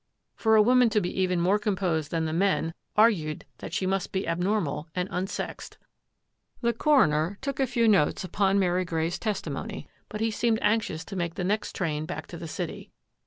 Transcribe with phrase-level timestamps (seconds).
[0.35, 4.11] For a woman to be even more composed than the men argued that she must
[4.11, 5.77] be abnormal and unsexed.
[6.61, 11.15] The coroner took a few notes upon Mary Grey's testimony, but he seemed anxious to
[11.15, 12.89] make the next train back to the city.